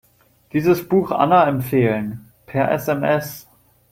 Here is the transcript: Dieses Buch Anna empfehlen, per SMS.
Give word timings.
Dieses 0.53 0.89
Buch 0.89 1.11
Anna 1.11 1.45
empfehlen, 1.47 2.31
per 2.47 2.71
SMS. 2.71 3.47